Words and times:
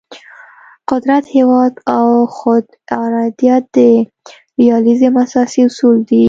قدرت، 0.89 1.25
هیواد 1.35 1.73
او 1.97 2.09
خود 2.35 2.65
ارادیت 3.03 3.63
د 3.75 3.77
ریالیزم 4.59 5.13
اساسي 5.25 5.59
اصول 5.69 5.97
دي. 6.09 6.19